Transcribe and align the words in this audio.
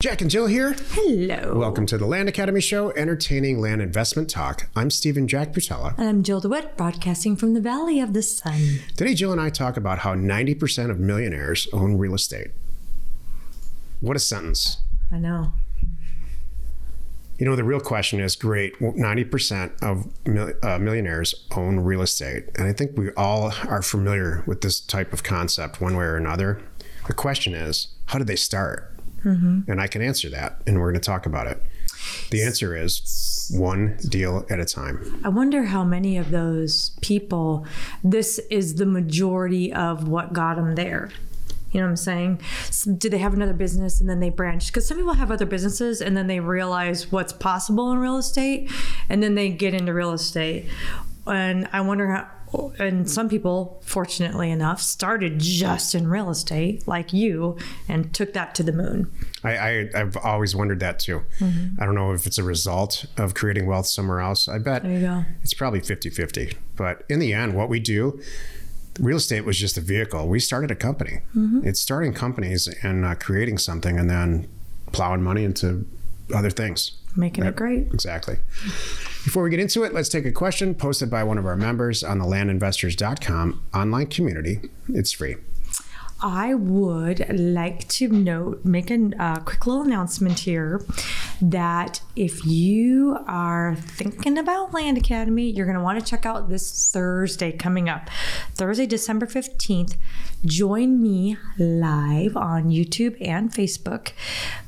Jack 0.00 0.20
and 0.20 0.30
Jill 0.30 0.46
here. 0.46 0.76
Hello. 0.92 1.58
Welcome 1.58 1.84
to 1.86 1.98
the 1.98 2.06
Land 2.06 2.28
Academy 2.28 2.60
Show, 2.60 2.92
entertaining 2.92 3.60
land 3.60 3.82
investment 3.82 4.30
talk. 4.30 4.68
I'm 4.76 4.92
Steven 4.92 5.26
Jack 5.26 5.52
Butala. 5.52 5.98
And 5.98 6.08
I'm 6.08 6.22
Jill 6.22 6.38
DeWitt, 6.38 6.76
broadcasting 6.76 7.34
from 7.34 7.52
the 7.54 7.60
Valley 7.60 7.98
of 7.98 8.12
the 8.12 8.22
Sun. 8.22 8.78
Today, 8.96 9.12
Jill 9.14 9.32
and 9.32 9.40
I 9.40 9.50
talk 9.50 9.76
about 9.76 9.98
how 9.98 10.14
90% 10.14 10.92
of 10.92 11.00
millionaires 11.00 11.66
own 11.72 11.98
real 11.98 12.14
estate. 12.14 12.52
What 13.98 14.14
a 14.14 14.20
sentence. 14.20 14.76
I 15.10 15.18
know. 15.18 15.50
You 17.40 17.46
know, 17.46 17.56
the 17.56 17.64
real 17.64 17.80
question 17.80 18.20
is 18.20 18.36
great, 18.36 18.78
90% 18.78 19.82
of 19.82 20.06
mil- 20.24 20.54
uh, 20.62 20.78
millionaires 20.78 21.44
own 21.56 21.80
real 21.80 22.02
estate. 22.02 22.44
And 22.54 22.68
I 22.68 22.72
think 22.72 22.96
we 22.96 23.10
all 23.16 23.52
are 23.66 23.82
familiar 23.82 24.44
with 24.46 24.60
this 24.60 24.78
type 24.78 25.12
of 25.12 25.24
concept 25.24 25.80
one 25.80 25.96
way 25.96 26.04
or 26.04 26.14
another. 26.14 26.62
The 27.08 27.14
question 27.14 27.52
is, 27.52 27.88
how 28.06 28.18
did 28.18 28.28
they 28.28 28.36
start? 28.36 28.94
Mm-hmm. 29.24 29.70
And 29.70 29.80
I 29.80 29.86
can 29.86 30.02
answer 30.02 30.28
that, 30.30 30.62
and 30.66 30.78
we're 30.78 30.90
going 30.90 31.00
to 31.00 31.06
talk 31.06 31.26
about 31.26 31.46
it. 31.46 31.62
The 32.30 32.42
answer 32.42 32.76
is 32.76 33.50
one 33.54 33.98
deal 34.08 34.46
at 34.50 34.60
a 34.60 34.64
time. 34.64 35.20
I 35.24 35.28
wonder 35.28 35.64
how 35.64 35.84
many 35.84 36.16
of 36.16 36.30
those 36.30 36.92
people, 37.00 37.66
this 38.04 38.38
is 38.50 38.76
the 38.76 38.86
majority 38.86 39.72
of 39.72 40.06
what 40.08 40.32
got 40.32 40.56
them 40.56 40.74
there. 40.74 41.10
You 41.72 41.80
know 41.80 41.86
what 41.86 41.90
I'm 41.90 41.96
saying? 41.96 42.40
Do 42.96 43.10
they 43.10 43.18
have 43.18 43.34
another 43.34 43.52
business 43.52 44.00
and 44.00 44.08
then 44.08 44.20
they 44.20 44.30
branch? 44.30 44.68
Because 44.68 44.88
some 44.88 44.96
people 44.96 45.14
have 45.14 45.30
other 45.30 45.44
businesses 45.44 46.00
and 46.00 46.16
then 46.16 46.26
they 46.26 46.40
realize 46.40 47.12
what's 47.12 47.32
possible 47.32 47.92
in 47.92 47.98
real 47.98 48.16
estate 48.16 48.70
and 49.10 49.22
then 49.22 49.34
they 49.34 49.50
get 49.50 49.74
into 49.74 49.92
real 49.92 50.12
estate. 50.12 50.66
And 51.26 51.68
I 51.72 51.82
wonder 51.82 52.10
how, 52.10 52.26
and 52.78 53.10
some 53.10 53.28
people, 53.28 53.80
fortunately 53.84 54.50
enough, 54.50 54.80
started 54.80 55.38
just 55.38 55.94
in 55.94 56.08
real 56.08 56.30
estate 56.30 56.86
like 56.86 57.12
you 57.12 57.56
and 57.88 58.12
took 58.14 58.32
that 58.34 58.54
to 58.56 58.62
the 58.62 58.72
moon. 58.72 59.10
I, 59.44 59.56
I, 59.56 59.90
I've 59.94 60.16
always 60.16 60.54
wondered 60.56 60.80
that 60.80 60.98
too. 60.98 61.22
I 61.40 61.84
don't 61.84 61.94
know 61.94 62.12
if 62.12 62.26
it's 62.26 62.38
a 62.38 62.42
result 62.42 63.06
of 63.16 63.34
creating 63.34 63.66
wealth 63.66 63.86
somewhere 63.86 64.20
else. 64.20 64.48
I 64.48 64.58
bet 64.58 64.82
There 64.82 64.92
you 64.92 65.00
go. 65.00 65.24
it's 65.42 65.54
probably 65.54 65.80
50 65.80 66.10
50. 66.10 66.56
But 66.76 67.04
in 67.08 67.18
the 67.18 67.32
end, 67.32 67.54
what 67.54 67.68
we 67.68 67.80
do, 67.80 68.20
real 68.98 69.16
estate 69.18 69.44
was 69.44 69.58
just 69.58 69.76
a 69.76 69.80
vehicle. 69.80 70.26
We 70.28 70.40
started 70.40 70.70
a 70.70 70.76
company. 70.76 71.20
It's 71.64 71.80
starting 71.80 72.12
companies 72.14 72.68
and 72.82 73.04
uh, 73.04 73.14
creating 73.14 73.58
something 73.58 73.98
and 73.98 74.08
then 74.10 74.48
plowing 74.92 75.22
money 75.22 75.44
into 75.44 75.86
other 76.34 76.50
things. 76.50 76.92
Making 77.18 77.46
it 77.46 77.56
great. 77.56 77.88
Exactly. 77.92 78.36
Before 79.24 79.42
we 79.42 79.50
get 79.50 79.58
into 79.58 79.82
it, 79.82 79.92
let's 79.92 80.08
take 80.08 80.24
a 80.24 80.30
question 80.30 80.72
posted 80.72 81.10
by 81.10 81.24
one 81.24 81.36
of 81.36 81.46
our 81.46 81.56
members 81.56 82.04
on 82.04 82.20
the 82.20 82.24
landinvestors.com 82.24 83.60
online 83.74 84.06
community. 84.06 84.60
It's 84.88 85.10
free. 85.10 85.34
I 86.20 86.54
would 86.54 87.26
like 87.38 87.86
to 87.88 88.08
note, 88.08 88.64
make 88.64 88.90
a 88.90 89.10
uh, 89.20 89.36
quick 89.40 89.66
little 89.68 89.82
announcement 89.82 90.40
here 90.40 90.84
that 91.40 92.00
if 92.16 92.44
you 92.44 93.16
are 93.28 93.76
thinking 93.76 94.36
about 94.36 94.74
Land 94.74 94.98
Academy, 94.98 95.48
you're 95.48 95.66
going 95.66 95.78
to 95.78 95.82
want 95.82 96.00
to 96.00 96.04
check 96.04 96.26
out 96.26 96.48
this 96.48 96.90
Thursday 96.90 97.52
coming 97.52 97.88
up. 97.88 98.10
Thursday, 98.54 98.84
December 98.84 99.26
15th. 99.26 99.94
Join 100.44 101.00
me 101.00 101.36
live 101.56 102.36
on 102.36 102.70
YouTube 102.70 103.16
and 103.20 103.52
Facebook. 103.52 104.10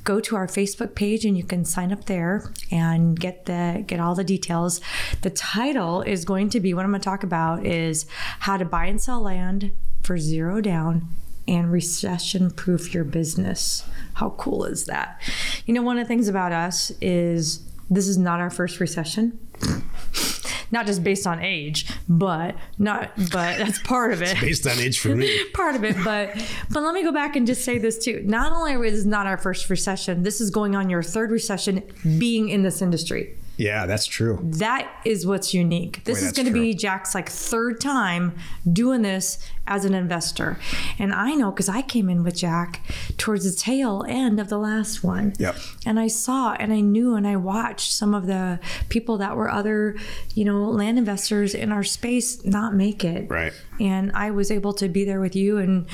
Go 0.05 0.21
to 0.21 0.37
our 0.37 0.47
Facebook 0.47 0.95
page 0.95 1.25
and 1.25 1.37
you 1.37 1.43
can 1.43 1.65
sign 1.65 1.93
up 1.93 2.05
there 2.05 2.53
and 2.71 3.19
get 3.19 3.47
the 3.47 3.83
get 3.87 3.99
all 3.99 4.15
the 4.15 4.25
details. 4.25 4.81
The 5.23 5.31
title 5.31 6.03
is 6.03 6.25
going 6.25 6.51
to 6.51 6.61
be 6.61 6.75
what 6.75 6.85
I'm 6.85 6.93
going 6.93 7.01
to 7.01 7.05
talk 7.05 7.25
about 7.25 7.67
is 7.67 8.07
how 8.41 8.57
to 8.57 8.65
buy 8.65 8.87
and 8.87 9.01
sell 9.01 9.23
land 9.23 9.73
for 10.03 10.17
zero 10.17 10.61
down 10.61 11.09
and 11.51 11.71
recession 11.73 12.51
proof 12.53 12.95
your 12.95 13.03
business. 13.03 13.85
How 14.15 14.31
cool 14.31 14.65
is 14.65 14.85
that? 14.87 15.21
You 15.67 15.75
know, 15.75 15.83
one 15.83 15.99
of 15.99 16.05
the 16.05 16.09
things 16.09 16.29
about 16.29 16.53
us 16.53 16.93
is 17.01 17.69
this 17.91 18.07
is 18.07 18.17
not 18.17 18.39
our 18.41 18.51
first 18.51 18.79
recession. 18.81 19.39
Not 20.73 20.87
just 20.87 21.03
based 21.03 21.27
on 21.27 21.41
age, 21.41 21.89
but 22.09 22.55
not 22.79 23.11
but 23.17 23.59
that's 23.59 23.81
part 23.81 24.13
of 24.13 24.23
it. 24.23 24.41
Based 24.41 24.65
on 24.69 24.79
age 24.79 25.01
for 25.01 25.17
me. 25.17 25.45
part 25.53 25.75
of 25.75 25.83
it, 25.83 25.97
but 26.05 26.31
but 26.71 26.85
let 26.85 26.95
me 26.95 27.03
go 27.03 27.11
back 27.11 27.35
and 27.35 27.45
just 27.45 27.65
say 27.65 27.77
this 27.79 27.99
too. 27.99 28.23
Not 28.25 28.53
only 28.53 28.75
is 28.75 28.99
this 28.99 29.05
not 29.05 29.27
our 29.27 29.37
first 29.37 29.69
recession, 29.69 30.23
this 30.23 30.41
is 30.41 30.49
going 30.49 30.77
on 30.77 30.89
your 30.89 31.03
third 31.03 31.33
recession 31.33 31.83
being 32.21 32.51
in 32.51 32.63
this 32.63 32.81
industry. 32.81 33.37
Yeah, 33.61 33.85
that's 33.85 34.07
true. 34.07 34.39
That 34.43 34.91
is 35.05 35.27
what's 35.27 35.53
unique. 35.53 36.03
This 36.05 36.21
Boy, 36.21 36.27
is 36.29 36.33
going 36.33 36.47
to 36.47 36.53
be 36.53 36.73
Jack's 36.73 37.15
like 37.15 37.29
third 37.29 37.79
time 37.79 38.35
doing 38.73 39.03
this 39.03 39.39
as 39.67 39.85
an 39.85 39.93
investor. 39.93 40.59
And 40.99 41.13
I 41.13 41.35
know 41.35 41.51
because 41.51 41.69
I 41.69 41.83
came 41.83 42.09
in 42.09 42.25
with 42.25 42.37
Jack 42.37 42.81
towards 43.19 43.45
the 43.45 43.55
tail 43.55 44.03
end 44.09 44.41
of 44.41 44.49
the 44.49 44.57
last 44.57 45.05
one. 45.05 45.35
Yep. 45.39 45.57
And 45.85 46.01
I 46.01 46.09
saw 46.09 46.55
and 46.55 46.73
I 46.73 46.81
knew 46.81 47.15
and 47.15 47.27
I 47.27 47.37
watched 47.37 47.93
some 47.93 48.15
of 48.15 48.27
the 48.27 48.61
people 48.89 49.19
that 49.19 49.37
were 49.37 49.51
other, 49.51 49.95
you 50.35 50.47
know, 50.47 50.65
land 50.65 50.97
investors 50.97 51.55
in 51.55 51.71
our 51.71 51.85
space 51.85 52.43
not 52.47 52.73
make 52.73 53.05
it. 53.05 53.29
Right. 53.29 53.53
And 53.79 54.11
I 54.13 54.31
was 54.31 54.51
able 54.51 54.73
to 54.73 54.89
be 54.89 55.05
there 55.05 55.21
with 55.21 55.37
you 55.37 55.59
and 55.59 55.87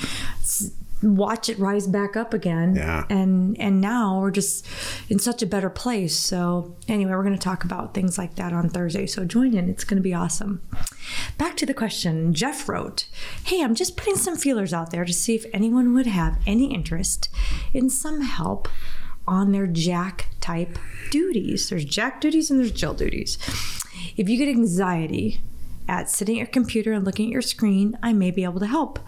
watch 1.03 1.49
it 1.49 1.59
rise 1.59 1.87
back 1.87 2.17
up 2.17 2.33
again. 2.33 2.77
Yeah. 2.77 3.05
And 3.11 3.59
and 3.61 3.81
now 3.81 4.21
we're 4.21 4.31
just 4.31 4.67
in 5.09 5.19
such 5.19 5.43
a 5.43 5.47
better 5.47 5.71
place. 5.71 6.17
So 6.17 6.77
anyway, 6.89 7.13
we're 7.13 7.23
going 7.23 7.35
to 7.35 7.41
talk 7.41 7.65
about 7.65 7.95
things 7.95 8.19
like 8.19 8.37
that 8.37 8.53
on 8.53 8.69
Thursday. 8.69 9.07
So 9.07 9.25
join 9.25 9.55
in. 9.55 9.69
It's 9.69 9.85
going 9.85 9.99
to 9.99 10.03
be 10.03 10.15
awesome. 10.15 10.63
Back 11.39 11.57
to 11.59 11.67
the 11.67 11.75
question. 11.75 12.35
Jeff 12.35 12.69
wrote, 12.69 13.07
"Hey, 13.45 13.63
I'm 13.63 13.75
just 13.75 13.97
putting 13.97 14.17
some 14.17 14.37
feelers 14.37 14.73
out 14.73 14.91
there 14.91 15.05
to 15.05 15.13
see 15.13 15.35
if 15.35 15.47
anyone 15.53 15.95
would 15.95 16.07
have 16.07 16.39
any 16.47 16.73
interest 16.73 17.29
in 17.73 17.91
some 17.91 18.23
help 18.23 18.69
on 19.29 19.53
their 19.53 19.67
Jack 19.67 20.29
type 20.41 20.79
duties. 21.11 21.69
There's 21.69 21.85
Jack 21.85 22.21
duties 22.21 22.51
and 22.51 22.61
there's 22.61 22.73
Jill 22.73 22.95
duties. 22.95 23.39
If 24.17 24.29
you 24.29 24.39
get 24.39 24.49
anxiety 24.49 25.41
at 25.89 26.11
sitting 26.11 26.37
at 26.37 26.39
your 26.39 26.47
computer 26.47 26.93
and 26.93 27.05
looking 27.05 27.27
at 27.27 27.33
your 27.33 27.43
screen, 27.43 27.97
I 28.03 28.13
may 28.13 28.31
be 28.31 28.45
able 28.45 28.61
to 28.61 28.67
help. 28.67 28.99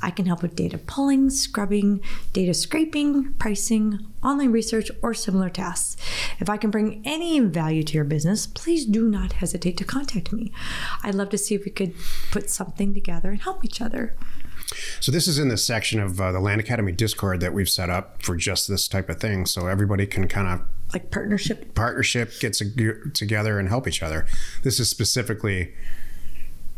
I 0.00 0.10
can 0.10 0.26
help 0.26 0.42
with 0.42 0.56
data 0.56 0.78
pulling, 0.78 1.30
scrubbing, 1.30 2.00
data 2.32 2.54
scraping, 2.54 3.32
pricing, 3.34 4.06
online 4.22 4.52
research, 4.52 4.90
or 5.02 5.14
similar 5.14 5.50
tasks. 5.50 5.96
If 6.40 6.48
I 6.48 6.56
can 6.56 6.70
bring 6.70 7.02
any 7.04 7.40
value 7.40 7.82
to 7.82 7.94
your 7.94 8.04
business, 8.04 8.46
please 8.46 8.84
do 8.84 9.08
not 9.08 9.34
hesitate 9.34 9.76
to 9.78 9.84
contact 9.84 10.32
me. 10.32 10.52
I'd 11.02 11.14
love 11.14 11.30
to 11.30 11.38
see 11.38 11.54
if 11.54 11.64
we 11.64 11.70
could 11.70 11.94
put 12.30 12.50
something 12.50 12.94
together 12.94 13.30
and 13.30 13.42
help 13.42 13.64
each 13.64 13.80
other. 13.80 14.16
So 15.00 15.10
this 15.10 15.26
is 15.26 15.38
in 15.38 15.48
the 15.48 15.56
section 15.56 15.98
of 15.98 16.20
uh, 16.20 16.30
the 16.30 16.40
Land 16.40 16.60
Academy 16.60 16.92
Discord 16.92 17.40
that 17.40 17.54
we've 17.54 17.70
set 17.70 17.88
up 17.88 18.22
for 18.22 18.36
just 18.36 18.68
this 18.68 18.86
type 18.86 19.08
of 19.08 19.18
thing. 19.18 19.46
So 19.46 19.66
everybody 19.66 20.04
can 20.06 20.28
kind 20.28 20.46
of 20.46 20.60
Like 20.92 21.10
partnership. 21.10 21.74
partnership, 21.74 22.38
get 22.38 22.52
together 23.14 23.58
and 23.58 23.68
help 23.68 23.88
each 23.88 24.02
other. 24.02 24.26
This 24.62 24.78
is 24.78 24.90
specifically 24.90 25.74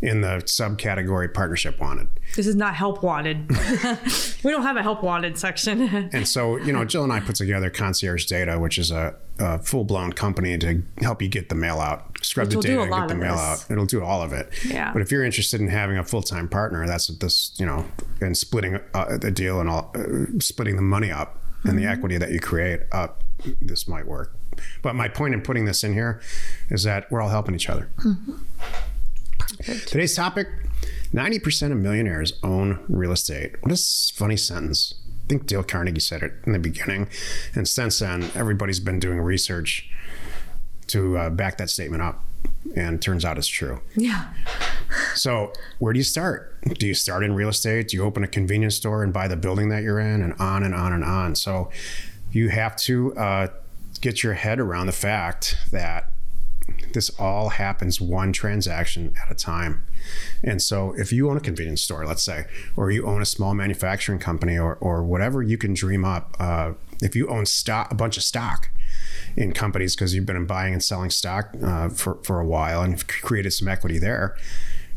in 0.03 0.23
the 0.23 0.39
subcategory 0.47 1.33
partnership 1.33 1.79
wanted. 1.79 2.09
This 2.35 2.47
is 2.47 2.57
not 2.57 2.75
help 2.75 3.03
wanted. 3.03 3.51
we 4.45 4.51
don't 4.51 4.63
have 4.63 4.77
a 4.77 4.83
help 4.83 5.03
wanted 5.03 5.37
section. 5.39 5.81
And 6.13 6.27
so, 6.27 6.57
you 6.57 6.73
know, 6.73 6.85
Jill 6.85 7.05
and 7.05 7.13
I 7.13 7.21
put 7.21 7.37
together 7.37 7.69
Concierge 7.71 8.25
Data, 8.25 8.59
which 8.59 8.79
is 8.79 8.91
a, 8.91 9.15
a 9.39 9.59
full 9.59 9.85
blown 9.85 10.13
company 10.13 10.57
to 10.59 10.83
help 11.01 11.21
you 11.21 11.29
get 11.29 11.49
the 11.51 11.55
mail 11.55 11.79
out, 11.81 12.17
scrub 12.25 12.47
Which 12.49 12.57
the 12.57 12.63
data, 12.63 12.83
and 12.83 12.91
get 12.93 13.09
the 13.09 13.15
mail 13.15 13.33
this. 13.37 13.41
out. 13.65 13.71
It'll 13.71 13.85
do 13.87 14.03
all 14.03 14.23
of 14.23 14.33
it. 14.33 14.49
Yeah. 14.67 14.93
But 14.93 15.03
if 15.03 15.13
you're 15.13 15.25
interested 15.25 15.61
in 15.61 15.69
having 15.69 15.99
a 15.99 16.05
full 16.05 16.23
time 16.23 16.49
partner, 16.49 16.87
that's 16.87 17.09
this, 17.09 17.53
you 17.59 17.67
know, 17.67 17.85
and 18.21 18.37
splitting 18.37 18.81
uh, 18.95 19.19
the 19.19 19.31
deal 19.31 19.61
and 19.61 19.69
all, 19.69 19.91
uh, 19.95 20.39
splitting 20.41 20.77
the 20.77 20.83
money 20.83 21.11
up 21.11 21.37
and 21.63 21.73
Mm-hmm. 21.73 21.77
the 21.79 21.87
equity 21.87 22.17
that 22.17 22.31
you 22.31 22.41
create 22.41 22.81
up, 22.91 23.23
this 23.61 23.87
might 23.87 24.07
work. 24.07 24.35
But 24.83 24.95
my 24.95 25.09
point 25.09 25.35
in 25.35 25.43
putting 25.43 25.67
this 25.67 25.85
in 25.85 25.93
here 25.93 26.21
is 26.71 26.85
that 26.85 27.11
we're 27.11 27.21
all 27.21 27.29
helping 27.29 27.55
each 27.55 27.69
other. 27.69 27.91
Today's 29.65 30.15
topic 30.17 30.49
90% 31.13 31.73
of 31.73 31.79
millionaires 31.79 32.33
own 32.43 32.85
real 32.89 33.13
estate. 33.13 33.57
What 33.63 33.73
a 33.73 33.77
funny 34.15 34.37
sentence. 34.37 34.95
I 35.25 35.29
think 35.29 35.47
Dale 35.47 35.63
Carnegie 35.63 36.01
said 36.01 36.23
it 36.23 36.35
in 36.47 36.53
the 36.53 36.59
beginning. 36.59 37.09
And 37.55 37.69
since 37.69 37.99
then, 37.99 38.31
everybody's 38.35 38.81
been 38.81 38.99
doing 38.99 39.21
research 39.21 39.89
to 40.89 41.19
uh, 41.19 41.31
back 41.31 41.59
that 41.59 41.71
statement 41.71 42.03
up. 42.03 42.25
And 42.75 43.01
turns 43.03 43.25
out 43.25 43.37
it's 43.39 43.47
true. 43.47 43.81
yeah. 43.97 44.33
So, 45.15 45.53
where 45.79 45.93
do 45.93 45.99
you 45.99 46.05
start? 46.05 46.57
Do 46.79 46.87
you 46.87 46.95
start 46.95 47.23
in 47.23 47.35
real 47.35 47.49
estate? 47.49 47.89
Do 47.89 47.97
you 47.97 48.05
open 48.05 48.25
a 48.25 48.29
convenience 48.29 48.77
store 48.77 49.03
and 49.03 49.13
buy 49.13 49.29
the 49.29 49.37
building 49.37 49.69
that 49.69 49.83
you're 49.83 50.01
in, 50.01 50.23
and 50.23 50.35
on 50.41 50.63
and 50.63 50.75
on 50.75 50.93
and 50.93 51.05
on? 51.05 51.35
So, 51.35 51.71
you 52.33 52.49
have 52.49 52.77
to 52.77 53.15
uh, 53.17 53.49
get 54.01 54.23
your 54.23 54.35
head 54.35 54.59
around 54.59 54.87
the 54.87 54.93
fact 54.93 55.57
that 55.71 56.11
this 56.93 57.11
all 57.19 57.51
happens 57.51 58.01
one 58.01 58.33
transaction 58.33 59.15
at 59.23 59.31
a 59.31 59.35
time. 59.35 59.85
And 60.43 60.61
so, 60.63 60.95
if 60.97 61.13
you 61.13 61.31
own 61.31 61.37
a 61.37 61.41
convenience 61.41 61.83
store, 61.83 62.07
let's 62.07 62.23
say, 62.23 62.47
or 62.77 62.91
you 62.91 63.07
own 63.07 63.23
a 63.23 63.27
small 63.27 63.55
manufacturing 63.55 64.19
company, 64.19 64.59
or, 64.59 64.77
or 64.77 65.03
whatever 65.03 65.43
you 65.43 65.59
can 65.59 65.75
dream 65.75 66.05
up, 66.05 66.37
uh, 66.39 66.73
if 67.03 67.15
you 67.15 67.29
own 67.29 67.47
stock, 67.47 67.91
a 67.91 67.95
bunch 67.95 68.17
of 68.17 68.23
stock 68.23 68.71
in 69.37 69.53
companies 69.53 69.95
because 69.95 70.15
you've 70.15 70.27
been 70.27 70.47
buying 70.47 70.73
and 70.73 70.83
selling 70.83 71.11
stock 71.11 71.55
uh, 71.63 71.89
for, 71.89 72.19
for 72.23 72.41
a 72.41 72.47
while 72.47 72.83
and 72.83 72.93
you've 72.93 73.07
created 73.07 73.53
some 73.53 73.69
equity 73.69 73.99
there, 73.99 74.37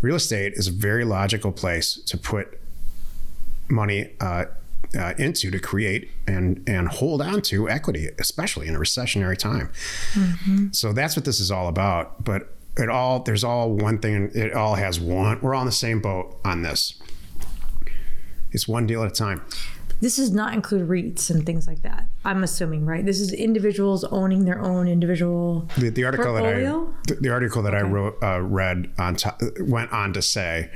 real 0.01 0.15
estate 0.15 0.53
is 0.53 0.67
a 0.67 0.71
very 0.71 1.05
logical 1.05 1.51
place 1.51 1.95
to 2.05 2.17
put 2.17 2.59
money 3.69 4.11
uh, 4.19 4.45
uh, 4.97 5.13
into 5.17 5.51
to 5.51 5.59
create 5.59 6.09
and 6.27 6.63
and 6.67 6.87
hold 6.87 7.21
on 7.21 7.41
to 7.41 7.69
equity, 7.69 8.09
especially 8.19 8.67
in 8.67 8.75
a 8.75 8.79
recessionary 8.79 9.37
time. 9.37 9.71
Mm-hmm. 10.13 10.67
So 10.71 10.93
that's 10.93 11.15
what 11.15 11.25
this 11.25 11.39
is 11.39 11.51
all 11.51 11.67
about. 11.67 12.23
But 12.23 12.49
it 12.77 12.89
all 12.89 13.21
there's 13.21 13.43
all 13.43 13.71
one 13.71 13.99
thing. 13.99 14.31
It 14.33 14.53
all 14.53 14.75
has 14.75 14.99
one. 14.99 15.39
We're 15.41 15.55
all 15.55 15.61
in 15.61 15.67
the 15.67 15.71
same 15.71 15.99
boat 15.99 16.39
on 16.45 16.61
this. 16.61 16.99
It's 18.51 18.67
one 18.67 18.85
deal 18.85 19.03
at 19.03 19.11
a 19.11 19.15
time. 19.15 19.43
This 19.99 20.17
does 20.17 20.31
not 20.31 20.53
include 20.53 20.89
REITs 20.89 21.29
and 21.29 21.45
things 21.45 21.65
like 21.65 21.81
that. 21.83 22.07
I'm 22.25 22.43
assuming, 22.43 22.85
right? 22.85 23.05
This 23.05 23.21
is 23.21 23.31
individuals 23.31 24.03
owning 24.03 24.43
their 24.43 24.59
own 24.59 24.87
individual. 24.87 25.69
The, 25.77 25.89
the 25.89 26.03
article 26.03 26.33
portfolio? 26.33 26.93
that 27.07 27.13
I 27.13 27.15
the, 27.15 27.21
the 27.21 27.29
article 27.29 27.63
that 27.63 27.73
I 27.73 27.81
wrote 27.81 28.21
uh, 28.21 28.41
read 28.41 28.91
on 28.97 29.15
to, 29.15 29.35
went 29.61 29.93
on 29.93 30.11
to 30.13 30.21
say 30.21 30.69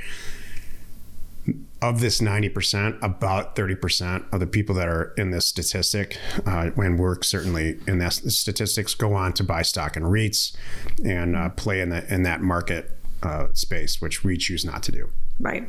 of 1.80 2.00
this 2.00 2.20
90%, 2.20 3.00
about 3.02 3.54
30% 3.54 4.32
of 4.32 4.40
the 4.40 4.46
people 4.46 4.74
that 4.74 4.88
are 4.88 5.14
in 5.16 5.30
this 5.30 5.46
statistic, 5.46 6.18
uh, 6.44 6.70
when 6.70 6.96
work 6.96 7.22
certainly 7.24 7.78
in 7.86 7.98
that 7.98 8.12
statistics, 8.12 8.94
go 8.94 9.14
on 9.14 9.32
to 9.34 9.44
buy 9.44 9.62
stock 9.62 9.96
in 9.96 10.02
REITs 10.02 10.56
and 11.04 11.36
uh, 11.36 11.48
play 11.50 11.80
in, 11.80 11.90
the, 11.90 12.12
in 12.12 12.24
that 12.24 12.40
market 12.40 12.90
uh, 13.22 13.46
space, 13.52 14.00
which 14.00 14.24
we 14.24 14.36
choose 14.36 14.64
not 14.64 14.82
to 14.82 14.92
do. 14.92 15.08
Right. 15.38 15.68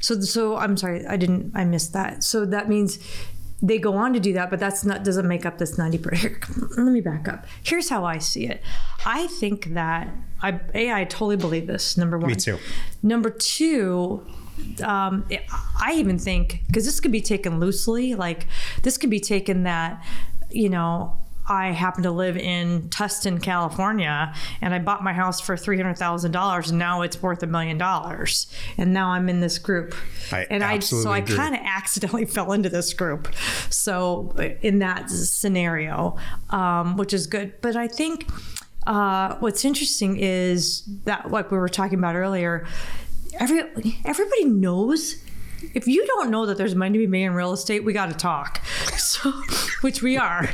So, 0.00 0.20
so 0.20 0.56
I'm 0.56 0.76
sorry, 0.76 1.06
I 1.06 1.16
didn't, 1.16 1.52
I 1.54 1.64
missed 1.64 1.92
that. 1.92 2.24
So 2.24 2.44
that 2.46 2.68
means 2.68 2.98
they 3.62 3.78
go 3.78 3.94
on 3.94 4.12
to 4.12 4.20
do 4.20 4.32
that, 4.34 4.50
but 4.50 4.58
that's 4.60 4.84
not 4.84 5.04
doesn't 5.04 5.26
make 5.26 5.46
up 5.46 5.58
this 5.58 5.78
90 5.78 5.98
percent. 5.98 6.34
Let 6.76 6.92
me 6.92 7.00
back 7.00 7.28
up. 7.28 7.46
Here's 7.62 7.88
how 7.88 8.04
I 8.04 8.18
see 8.18 8.46
it. 8.46 8.62
I 9.06 9.26
think 9.26 9.72
that 9.74 10.08
I 10.42 10.60
a 10.74 10.92
I 10.92 11.04
totally 11.04 11.36
believe 11.36 11.66
this. 11.66 11.96
Number 11.96 12.18
one. 12.18 12.28
Me 12.28 12.34
too. 12.34 12.58
Number 13.02 13.30
two. 13.30 14.26
Um, 14.82 15.26
I 15.80 15.94
even 15.94 16.18
think 16.18 16.62
because 16.66 16.84
this 16.84 17.00
could 17.00 17.12
be 17.12 17.20
taken 17.20 17.60
loosely, 17.60 18.14
like 18.14 18.46
this 18.82 18.96
could 18.96 19.10
be 19.10 19.20
taken 19.20 19.64
that 19.64 20.04
you 20.50 20.68
know 20.68 21.16
I 21.46 21.72
happen 21.72 22.02
to 22.04 22.10
live 22.10 22.36
in 22.36 22.88
Tustin, 22.88 23.42
California, 23.42 24.34
and 24.62 24.72
I 24.72 24.78
bought 24.78 25.02
my 25.02 25.12
house 25.12 25.40
for 25.40 25.56
three 25.56 25.76
hundred 25.76 25.98
thousand 25.98 26.32
dollars, 26.32 26.70
and 26.70 26.78
now 26.78 27.02
it's 27.02 27.22
worth 27.22 27.42
a 27.42 27.46
million 27.46 27.76
dollars. 27.76 28.46
And 28.78 28.94
now 28.94 29.08
I'm 29.10 29.28
in 29.28 29.40
this 29.40 29.58
group, 29.58 29.94
I 30.32 30.46
and 30.50 30.64
I 30.64 30.78
so 30.78 31.10
I 31.10 31.20
kind 31.20 31.54
of 31.54 31.60
accidentally 31.62 32.24
fell 32.24 32.52
into 32.52 32.70
this 32.70 32.94
group. 32.94 33.28
So 33.68 34.34
in 34.62 34.78
that 34.78 35.10
scenario, 35.10 36.16
um, 36.50 36.96
which 36.96 37.12
is 37.12 37.26
good, 37.26 37.60
but 37.60 37.76
I 37.76 37.88
think 37.88 38.26
uh, 38.86 39.36
what's 39.36 39.64
interesting 39.64 40.16
is 40.16 40.82
that, 41.04 41.30
like 41.30 41.50
we 41.50 41.58
were 41.58 41.68
talking 41.68 41.98
about 41.98 42.16
earlier, 42.16 42.66
every 43.38 43.98
everybody 44.04 44.44
knows 44.44 45.24
if 45.72 45.86
you 45.86 46.04
don't 46.06 46.30
know 46.30 46.46
that 46.46 46.58
there's 46.58 46.74
money 46.74 46.92
to 46.92 46.98
be 46.98 47.06
made 47.06 47.24
in 47.24 47.34
real 47.34 47.52
estate, 47.52 47.84
we 47.84 47.92
got 47.92 48.10
to 48.10 48.16
talk. 48.16 48.60
So, 49.04 49.30
which 49.82 50.02
we 50.02 50.16
are, 50.16 50.48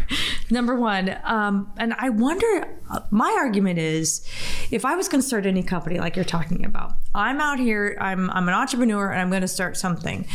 number 0.50 0.74
one. 0.74 1.16
Um, 1.24 1.72
and 1.76 1.94
I 1.94 2.10
wonder. 2.10 2.68
My 3.10 3.34
argument 3.38 3.78
is, 3.78 4.26
if 4.70 4.84
I 4.84 4.96
was 4.96 5.08
going 5.08 5.20
to 5.22 5.26
start 5.26 5.46
any 5.46 5.62
company 5.62 5.98
like 5.98 6.16
you're 6.16 6.24
talking 6.24 6.64
about, 6.64 6.92
I'm 7.14 7.40
out 7.40 7.58
here. 7.58 7.96
I'm 8.00 8.28
I'm 8.30 8.48
an 8.48 8.54
entrepreneur, 8.54 9.10
and 9.12 9.20
I'm 9.20 9.30
going 9.30 9.42
to 9.42 9.48
start 9.48 9.76
something. 9.76 10.26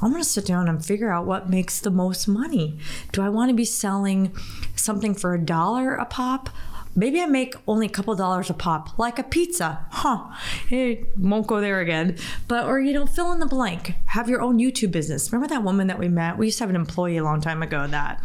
I'm 0.00 0.10
going 0.10 0.22
to 0.22 0.28
sit 0.28 0.46
down 0.46 0.68
and 0.68 0.84
figure 0.84 1.10
out 1.10 1.26
what 1.26 1.50
makes 1.50 1.80
the 1.80 1.90
most 1.90 2.28
money. 2.28 2.78
Do 3.12 3.20
I 3.20 3.28
want 3.28 3.50
to 3.50 3.54
be 3.54 3.64
selling 3.64 4.34
something 4.74 5.14
for 5.14 5.34
a 5.34 5.38
dollar 5.38 5.94
a 5.96 6.04
pop? 6.04 6.48
Maybe 6.96 7.20
I 7.20 7.26
make 7.26 7.54
only 7.68 7.86
a 7.86 7.90
couple 7.90 8.14
dollars 8.14 8.50
a 8.50 8.54
pop, 8.54 8.98
like 8.98 9.18
a 9.18 9.22
pizza. 9.22 9.86
Huh. 9.90 10.32
It 10.70 11.16
won't 11.16 11.46
go 11.46 11.60
there 11.60 11.80
again. 11.80 12.16
But, 12.48 12.64
or, 12.64 12.80
you 12.80 12.92
know, 12.92 13.06
fill 13.06 13.32
in 13.32 13.38
the 13.38 13.46
blank. 13.46 13.94
Have 14.06 14.28
your 14.28 14.40
own 14.40 14.58
YouTube 14.58 14.90
business. 14.90 15.32
Remember 15.32 15.52
that 15.54 15.62
woman 15.62 15.86
that 15.86 15.98
we 15.98 16.08
met? 16.08 16.38
We 16.38 16.46
used 16.46 16.58
to 16.58 16.64
have 16.64 16.70
an 16.70 16.76
employee 16.76 17.18
a 17.18 17.24
long 17.24 17.40
time 17.40 17.62
ago 17.62 17.86
that 17.86 18.20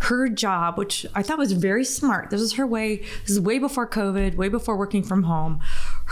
her 0.00 0.28
job, 0.28 0.78
which 0.78 1.06
I 1.14 1.22
thought 1.22 1.38
was 1.38 1.52
very 1.52 1.84
smart. 1.84 2.30
This 2.30 2.40
is 2.40 2.54
her 2.54 2.66
way, 2.66 2.96
this 3.22 3.30
is 3.30 3.40
way 3.40 3.58
before 3.58 3.86
COVID, 3.86 4.34
way 4.34 4.48
before 4.48 4.76
working 4.76 5.02
from 5.02 5.24
home. 5.24 5.60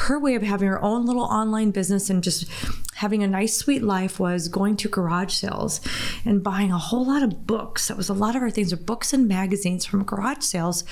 Her 0.06 0.18
way 0.18 0.34
of 0.36 0.42
having 0.42 0.68
her 0.68 0.80
own 0.82 1.06
little 1.06 1.24
online 1.24 1.70
business 1.72 2.08
and 2.08 2.22
just 2.22 2.46
having 2.94 3.22
a 3.22 3.28
nice, 3.28 3.56
sweet 3.56 3.82
life 3.82 4.18
was 4.18 4.48
going 4.48 4.76
to 4.76 4.88
garage 4.88 5.32
sales 5.32 5.80
and 6.24 6.42
buying 6.42 6.72
a 6.72 6.78
whole 6.78 7.06
lot 7.06 7.22
of 7.22 7.46
books. 7.46 7.88
That 7.88 7.96
was 7.96 8.08
a 8.08 8.14
lot 8.14 8.34
of 8.36 8.42
our 8.42 8.50
things 8.50 8.72
were 8.72 8.80
books 8.80 9.12
and 9.12 9.28
magazines 9.28 9.84
from 9.84 10.04
garage 10.04 10.42
sales, 10.42 10.84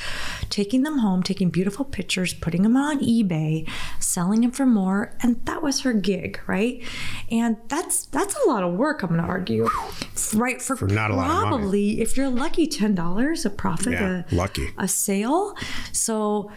taking 0.50 0.82
them 0.82 0.98
home, 0.98 1.22
taking 1.22 1.50
beautiful 1.50 1.84
pictures, 1.84 2.32
putting 2.34 2.62
them 2.62 2.76
on 2.76 3.00
eBay, 3.00 3.68
selling 4.00 4.42
them 4.42 4.50
for 4.52 4.66
more. 4.66 5.16
And 5.22 5.44
that 5.46 5.62
was 5.62 5.80
her 5.80 5.92
gig, 5.92 6.40
right? 6.46 6.82
And 7.30 7.56
that's 7.68 8.06
that's 8.06 8.36
a 8.44 8.48
lot 8.48 8.62
of 8.62 8.74
work, 8.74 9.02
I'm 9.02 9.10
gonna 9.10 9.22
argue. 9.22 9.68
Right, 10.34 10.60
for, 10.62 10.76
For 10.76 10.86
not 10.88 11.10
a 11.10 11.14
lot 11.16 11.26
of 11.30 11.34
money. 11.36 11.48
probably 11.48 12.00
if 12.00 12.16
you're 12.16 12.28
lucky, 12.30 12.66
ten 12.68 12.94
dollars 12.94 13.44
a 13.44 13.50
profit, 13.50 13.92
Yeah, 13.94 14.22
a, 14.30 14.34
lucky. 14.34 14.68
a 14.78 14.86
sale. 14.88 15.54
So 15.92 16.50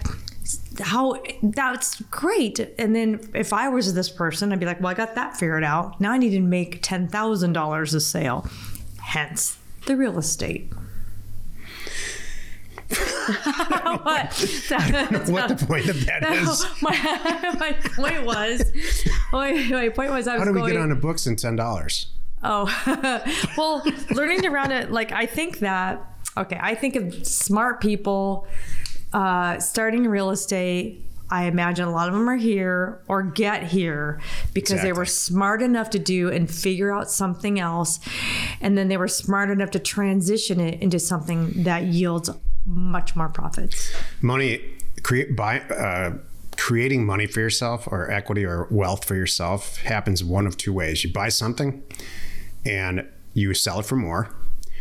how 0.81 1.21
that's 1.41 2.01
great. 2.03 2.59
And 2.77 2.95
then 2.95 3.19
if 3.33 3.53
I 3.53 3.69
was 3.69 3.93
this 3.93 4.09
person, 4.09 4.51
I'd 4.51 4.59
be 4.59 4.65
like, 4.65 4.79
well, 4.79 4.89
I 4.89 4.93
got 4.93 5.15
that 5.15 5.37
figured 5.37 5.63
out. 5.63 5.99
Now 5.99 6.11
I 6.11 6.17
need 6.17 6.31
to 6.31 6.39
make 6.41 6.81
ten 6.81 7.07
thousand 7.07 7.53
dollars 7.53 7.93
a 7.93 7.99
sale. 8.01 8.47
Hence 9.01 9.57
the 9.85 9.95
real 9.95 10.17
estate. 10.17 10.71
what? 12.89 14.45
What 15.29 15.49
the 15.49 15.65
point 15.67 15.89
of 15.89 16.05
that 16.05 16.23
is? 16.23 16.65
my, 16.81 17.53
my 17.59 17.73
point 17.73 18.25
was, 18.25 18.63
my, 19.31 19.51
my 19.69 19.89
point 19.89 20.11
was, 20.11 20.27
I 20.27 20.33
was 20.33 20.39
How 20.39 20.45
do 20.45 20.53
we 20.53 20.59
going. 20.61 20.73
get 20.73 20.81
on 20.81 20.89
the 20.89 20.95
books 20.95 21.27
in 21.27 21.35
ten 21.35 21.55
dollars? 21.55 22.07
Oh, 22.43 22.65
well, 23.57 23.83
learning 24.11 24.41
to 24.41 24.49
round 24.49 24.71
it, 24.71 24.91
like, 24.91 25.11
I 25.11 25.25
think 25.25 25.59
that, 25.59 26.01
okay, 26.37 26.57
I 26.59 26.73
think 26.73 26.95
of 26.95 27.27
smart 27.27 27.81
people 27.81 28.47
uh, 29.13 29.59
starting 29.59 30.07
real 30.07 30.29
estate. 30.29 31.05
I 31.31 31.43
imagine 31.43 31.87
a 31.87 31.91
lot 31.91 32.07
of 32.07 32.15
them 32.15 32.27
are 32.27 32.37
here 32.37 33.03
or 33.07 33.21
get 33.21 33.61
here 33.63 34.19
because 34.53 34.81
they 34.81 34.93
were 34.93 35.05
smart 35.05 35.61
enough 35.61 35.91
to 35.91 35.99
do 35.99 36.31
and 36.31 36.49
figure 36.49 36.91
out 36.91 37.11
something 37.11 37.59
else. 37.59 37.99
And 38.61 38.75
then 38.75 38.87
they 38.87 38.97
were 38.97 39.07
smart 39.07 39.51
enough 39.51 39.69
to 39.71 39.79
transition 39.79 40.59
it 40.59 40.81
into 40.81 40.97
something 40.97 41.63
that 41.63 41.83
yields 41.83 42.31
much 42.65 43.15
more 43.15 43.29
profits. 43.29 43.93
money 44.21 44.59
create 45.03 45.35
by 45.35 45.59
uh, 45.59 46.17
creating 46.57 47.05
money 47.05 47.25
for 47.25 47.39
yourself 47.39 47.87
or 47.87 48.11
equity 48.11 48.45
or 48.45 48.67
wealth 48.69 49.05
for 49.05 49.15
yourself 49.15 49.77
happens 49.77 50.23
one 50.23 50.45
of 50.45 50.57
two 50.57 50.73
ways 50.73 51.03
you 51.03 51.11
buy 51.11 51.29
something 51.29 51.81
and 52.65 53.07
you 53.33 53.53
sell 53.53 53.79
it 53.79 53.85
for 53.85 53.95
more 53.95 54.29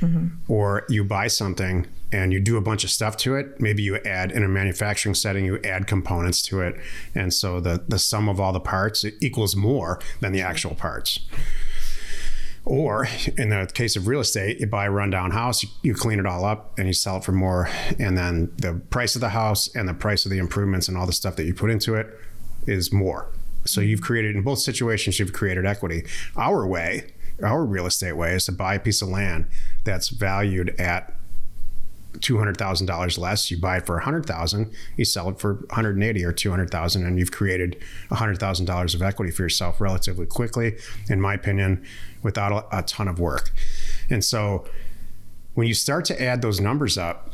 Mm-hmm. 0.00 0.50
or 0.50 0.84
you 0.88 1.02
buy 1.02 1.26
something 1.26 1.86
and 2.12 2.32
you 2.32 2.38
do 2.38 2.56
a 2.56 2.60
bunch 2.60 2.84
of 2.84 2.90
stuff 2.90 3.16
to 3.16 3.34
it 3.34 3.60
maybe 3.60 3.82
you 3.82 3.96
add 3.98 4.30
in 4.30 4.44
a 4.44 4.48
manufacturing 4.48 5.14
setting 5.14 5.44
you 5.44 5.58
add 5.64 5.88
components 5.88 6.40
to 6.42 6.60
it 6.60 6.76
and 7.16 7.34
so 7.34 7.58
the 7.58 7.84
the 7.88 7.98
sum 7.98 8.28
of 8.28 8.38
all 8.38 8.52
the 8.52 8.60
parts 8.60 9.04
equals 9.20 9.56
more 9.56 9.98
than 10.20 10.30
the 10.30 10.40
actual 10.40 10.74
parts 10.74 11.20
or 12.68 13.08
in 13.38 13.48
the 13.48 13.66
case 13.72 13.96
of 13.96 14.06
real 14.06 14.20
estate, 14.20 14.60
you 14.60 14.66
buy 14.66 14.84
a 14.84 14.90
rundown 14.90 15.30
house, 15.30 15.62
you, 15.62 15.70
you 15.80 15.94
clean 15.94 16.18
it 16.18 16.26
all 16.26 16.44
up 16.44 16.78
and 16.78 16.86
you 16.86 16.92
sell 16.92 17.16
it 17.16 17.24
for 17.24 17.32
more. 17.32 17.70
And 17.98 18.16
then 18.16 18.52
the 18.58 18.74
price 18.90 19.14
of 19.14 19.22
the 19.22 19.30
house 19.30 19.74
and 19.74 19.88
the 19.88 19.94
price 19.94 20.26
of 20.26 20.30
the 20.30 20.36
improvements 20.36 20.86
and 20.86 20.94
all 20.94 21.06
the 21.06 21.14
stuff 21.14 21.36
that 21.36 21.46
you 21.46 21.54
put 21.54 21.70
into 21.70 21.94
it 21.94 22.08
is 22.66 22.92
more. 22.92 23.32
So 23.64 23.80
mm-hmm. 23.80 23.88
you've 23.88 24.02
created, 24.02 24.36
in 24.36 24.42
both 24.42 24.58
situations, 24.58 25.18
you've 25.18 25.32
created 25.32 25.64
equity. 25.64 26.04
Our 26.36 26.66
way, 26.66 27.14
our 27.42 27.64
real 27.64 27.86
estate 27.86 28.12
way 28.12 28.34
is 28.34 28.46
to 28.46 28.52
buy 28.52 28.74
a 28.74 28.80
piece 28.80 29.02
of 29.02 29.08
land 29.08 29.46
that's 29.84 30.08
valued 30.08 30.74
at 30.78 31.14
$200,000 32.18 33.18
less, 33.18 33.50
you 33.50 33.60
buy 33.60 33.76
it 33.76 33.86
for 33.86 33.94
a 33.94 33.98
100,000, 33.98 34.72
you 34.96 35.04
sell 35.04 35.28
it 35.28 35.38
for 35.38 35.54
180 35.54 36.24
or 36.24 36.32
200,000 36.32 37.06
and 37.06 37.18
you've 37.18 37.30
created 37.30 37.76
$100,000 38.10 38.94
of 38.94 39.02
equity 39.02 39.30
for 39.30 39.42
yourself 39.42 39.80
relatively 39.80 40.26
quickly 40.26 40.76
in 41.08 41.20
my 41.20 41.34
opinion 41.34 41.84
without 42.22 42.52
a, 42.52 42.78
a 42.78 42.82
ton 42.82 43.08
of 43.08 43.20
work. 43.20 43.50
And 44.10 44.24
so 44.24 44.64
when 45.54 45.66
you 45.66 45.74
start 45.74 46.04
to 46.06 46.20
add 46.20 46.42
those 46.42 46.60
numbers 46.60 46.98
up, 46.98 47.32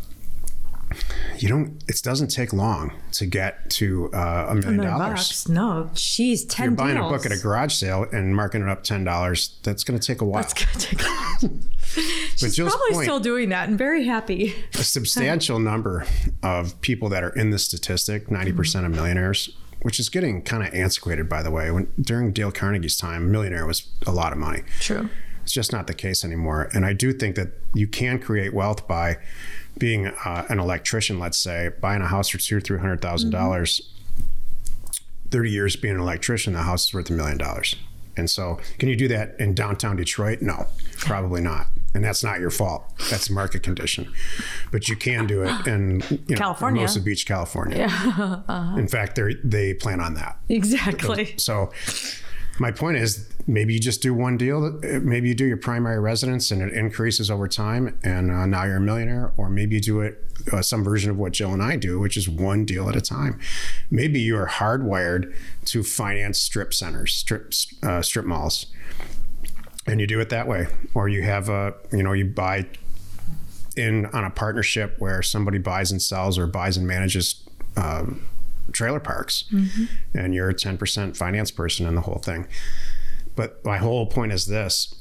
you 1.39 1.49
don't 1.49 1.83
it 1.89 2.01
doesn't 2.03 2.29
take 2.29 2.53
long 2.53 2.93
to 3.13 3.27
get 3.27 3.71
to 3.71 4.11
uh, 4.13 4.47
a 4.51 4.55
million 4.55 4.83
dollars. 4.85 5.49
No, 5.49 5.91
geez, 5.95 6.45
10 6.45 6.65
You're 6.65 6.75
buying 6.77 6.97
deals. 6.97 7.11
a 7.13 7.15
book 7.17 7.27
at 7.27 7.33
a 7.33 7.39
garage 7.39 7.75
sale 7.75 8.07
and 8.13 8.35
marking 8.35 8.63
it 8.63 8.69
up 8.69 8.85
$10, 8.85 9.63
that's 9.63 9.85
going 9.85 9.99
to 9.99 10.07
take 10.07 10.21
a 10.21 10.25
while. 10.25 10.43
That's 10.43 10.55
gonna 10.55 10.79
take 10.79 11.01
a 11.03 11.05
while. 11.05 11.37
She's 12.37 12.57
Jill's 12.57 12.75
probably 12.75 12.93
point- 12.95 13.05
still 13.05 13.21
doing 13.21 13.51
that 13.51 13.69
and 13.69 13.79
very 13.79 14.05
happy. 14.05 14.55
a 14.75 14.79
substantial 14.79 15.59
number 15.59 16.07
of 16.43 16.81
people 16.81 17.09
that 17.11 17.23
are 17.23 17.31
in 17.31 17.51
this 17.51 17.65
statistic 17.65 18.27
90% 18.29 18.85
of 18.87 18.91
millionaires 18.93 19.51
which 19.83 20.01
is 20.01 20.09
getting 20.09 20.41
kind 20.41 20.67
of 20.67 20.73
antiquated 20.73 21.29
by 21.29 21.43
the 21.43 21.51
way 21.51 21.71
when 21.71 21.87
during 22.01 22.33
dale 22.33 22.51
carnegie's 22.51 22.97
time 22.97 23.25
a 23.25 23.27
millionaire 23.27 23.67
was 23.67 23.89
a 24.07 24.11
lot 24.13 24.33
of 24.33 24.39
money 24.39 24.63
True. 24.81 25.11
it's 25.43 25.53
just 25.53 25.73
not 25.73 25.87
the 25.87 25.93
case 25.95 26.25
anymore 26.25 26.71
and 26.73 26.87
i 26.87 26.93
do 26.95 27.13
think 27.13 27.37
that 27.37 27.49
you 27.75 27.87
can 27.87 28.19
create 28.19 28.55
wealth 28.55 28.89
by 28.89 29.19
being 29.79 30.07
uh, 30.07 30.47
an 30.49 30.59
electrician 30.59 31.19
let's 31.19 31.39
say 31.39 31.71
buying 31.81 32.03
a 32.03 32.07
house 32.07 32.29
for 32.29 32.39
two 32.39 32.57
or 32.57 32.61
three 32.61 32.79
hundred 32.79 33.01
thousand 33.01 33.31
dollars 33.31 33.91
30 35.31 35.51
years 35.51 35.77
being 35.77 35.95
an 35.95 36.01
electrician 36.01 36.53
the 36.53 36.63
house 36.63 36.89
is 36.89 36.95
worth 36.95 37.11
a 37.11 37.13
million 37.13 37.39
dollars 37.39 37.77
and 38.17 38.31
so 38.31 38.59
can 38.79 38.89
you 38.89 38.97
do 38.97 39.09
that 39.09 39.35
in 39.39 39.55
downtown 39.55 39.97
detroit 39.97 40.41
no 40.41 40.67
probably 40.99 41.41
not 41.41 41.67
and 41.95 42.03
that's 42.03 42.25
not 42.25 42.41
your 42.41 42.51
fault. 42.51 42.83
That's 43.09 43.31
market 43.31 43.63
condition. 43.63 44.13
But 44.73 44.89
you 44.89 44.97
can 44.97 45.27
do 45.27 45.45
it 45.45 45.67
in 45.67 46.03
you 46.11 46.35
know, 46.35 46.37
California. 46.37 46.85
Mosa 46.85 47.03
Beach, 47.03 47.25
California. 47.25 47.85
In 48.77 48.89
fact, 48.89 49.15
they 49.15 49.37
they 49.45 49.75
plan 49.75 50.01
on 50.01 50.15
that. 50.15 50.39
Exactly. 50.49 51.35
So 51.39 51.71
my 52.59 52.71
point 52.71 52.97
is 52.97 53.29
maybe 53.47 53.75
you 53.75 53.81
just 53.81 54.01
do 54.01 54.15
one 54.15 54.37
deal. 54.37 54.61
Maybe 54.83 55.29
you 55.29 55.35
do 55.35 55.45
your 55.45 55.57
primary 55.57 55.99
residence 55.99 56.51
and 56.51 56.63
it 56.63 56.73
increases 56.73 57.31
over 57.31 57.49
time, 57.49 57.99
and 58.03 58.31
uh, 58.31 58.47
now 58.47 58.65
you're 58.65 58.77
a 58.77 58.81
millionaire. 58.81 59.33
Or 59.37 59.49
maybe 59.49 59.77
you 59.77 59.81
do 59.81 60.01
it 60.01 60.23
uh, 60.53 60.63
some 60.63 60.85
version 60.85 61.11
of 61.11 61.19
what 61.19 61.33
Jill 61.33 61.53
and 61.53 61.63
I 61.63 61.77
do, 61.77 61.99
which 61.99 62.17
is 62.17 62.29
one 62.29 62.65
deal 62.65 62.89
at 62.89 62.97
a 62.97 63.01
time. 63.01 63.41
Maybe 63.91 64.21
you 64.21 64.37
are 64.37 64.47
hardwired 64.47 65.35
to 65.67 65.83
finance 65.83 66.39
strip 66.39 66.73
centers, 66.73 67.15
strip 67.15 67.53
uh, 67.83 68.03
strip 68.03 68.25
malls, 68.25 68.67
and 69.87 70.01
you 70.01 70.07
do 70.07 70.21
it 70.21 70.29
that 70.31 70.47
way. 70.47 70.69
Or 70.95 71.09
you 71.09 71.23
have 71.23 71.49
a 71.49 71.75
you 71.93 72.03
know 72.03 72.13
you 72.13 72.27
buy 72.27 72.67
in 73.77 74.07
on 74.07 74.25
a 74.25 74.31
partnership 74.31 74.95
where 74.99 75.23
somebody 75.23 75.59
buys 75.59 75.91
and 75.91 76.01
sells 76.01 76.39
or 76.39 76.47
buys 76.47 76.77
and 76.77 76.87
manages. 76.87 77.43
Um, 77.77 78.25
trailer 78.73 79.01
parks 79.01 79.45
mm-hmm. 79.53 79.85
and 80.15 80.35
you're 80.35 80.51
a 80.51 80.55
10% 80.55 81.17
finance 81.17 81.51
person 81.51 81.87
in 81.87 81.95
the 81.95 82.03
whole 82.03 82.19
thing. 82.19 82.47
But 83.37 83.65
my 83.65 83.79
whole 83.79 84.07
point 84.07 84.33
is 84.33 84.47
this 84.47 84.95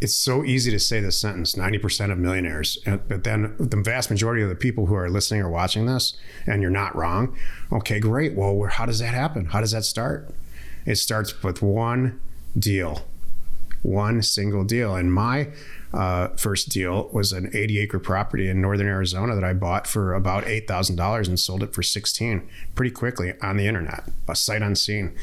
it's 0.00 0.14
so 0.14 0.44
easy 0.44 0.70
to 0.70 0.78
say 0.78 1.00
this 1.00 1.20
sentence 1.20 1.54
90% 1.54 2.10
of 2.10 2.18
millionaires. 2.18 2.78
But 2.86 3.24
then 3.24 3.54
the 3.58 3.76
vast 3.76 4.10
majority 4.10 4.42
of 4.42 4.48
the 4.48 4.54
people 4.54 4.86
who 4.86 4.94
are 4.94 5.10
listening 5.10 5.42
or 5.42 5.50
watching 5.50 5.86
this, 5.86 6.16
and 6.46 6.62
you're 6.62 6.70
not 6.70 6.96
wrong, 6.96 7.36
okay, 7.70 8.00
great. 8.00 8.34
Well, 8.34 8.66
how 8.70 8.86
does 8.86 9.00
that 9.00 9.12
happen? 9.12 9.46
How 9.46 9.60
does 9.60 9.72
that 9.72 9.84
start? 9.84 10.34
It 10.86 10.96
starts 10.96 11.42
with 11.42 11.60
one 11.60 12.18
deal, 12.58 13.06
one 13.82 14.22
single 14.22 14.64
deal. 14.64 14.94
And 14.94 15.12
my 15.12 15.48
uh, 15.92 16.28
first 16.36 16.68
deal 16.68 17.08
was 17.12 17.32
an 17.32 17.50
80 17.52 17.78
acre 17.80 17.98
property 17.98 18.48
in 18.48 18.60
northern 18.60 18.86
Arizona 18.86 19.34
that 19.34 19.44
I 19.44 19.52
bought 19.52 19.86
for 19.86 20.14
about 20.14 20.44
$8,000 20.44 21.28
and 21.28 21.38
sold 21.38 21.62
it 21.62 21.74
for 21.74 21.82
16 21.82 22.48
pretty 22.74 22.90
quickly 22.90 23.34
on 23.42 23.56
the 23.56 23.66
internet, 23.66 24.04
a 24.28 24.36
sight 24.36 24.62
unseen 24.62 25.16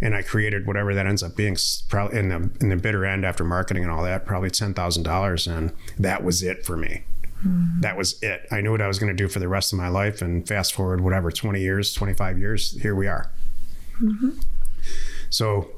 and 0.00 0.14
I 0.14 0.22
created 0.22 0.66
whatever 0.66 0.94
that 0.94 1.06
ends 1.06 1.22
up 1.22 1.34
being 1.34 1.56
probably 1.88 2.18
in 2.18 2.28
the 2.28 2.50
in 2.60 2.68
the 2.68 2.76
bitter 2.76 3.06
end 3.06 3.24
after 3.24 3.44
marketing 3.44 3.84
and 3.84 3.92
all 3.92 4.02
that 4.02 4.26
probably 4.26 4.50
ten 4.50 4.74
thousand 4.74 5.04
dollars 5.04 5.46
and 5.46 5.72
that 5.98 6.22
was 6.22 6.42
it 6.42 6.66
for 6.66 6.76
me. 6.76 7.04
That 7.80 7.96
was 7.96 8.22
it. 8.22 8.46
I 8.50 8.60
knew 8.60 8.70
what 8.70 8.80
I 8.80 8.88
was 8.88 8.98
going 8.98 9.14
to 9.14 9.22
do 9.22 9.28
for 9.28 9.38
the 9.38 9.48
rest 9.48 9.72
of 9.72 9.78
my 9.78 9.88
life 9.88 10.20
and 10.22 10.46
fast 10.46 10.74
forward 10.74 11.00
whatever 11.00 11.30
twenty 11.30 11.60
years, 11.60 11.94
twenty 11.94 12.12
five 12.12 12.38
years, 12.38 12.80
here 12.82 12.94
we 12.94 13.06
are. 13.06 13.30
So 15.30 15.70